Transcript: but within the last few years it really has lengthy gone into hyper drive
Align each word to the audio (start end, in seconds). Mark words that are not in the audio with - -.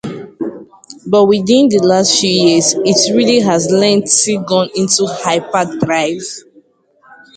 but 1.05 1.25
within 1.25 1.69
the 1.69 1.77
last 1.83 2.19
few 2.19 2.27
years 2.31 2.73
it 2.73 3.15
really 3.15 3.39
has 3.39 3.69
lengthy 3.69 4.39
gone 4.47 4.71
into 4.73 5.05
hyper 5.05 5.77
drive 5.77 6.23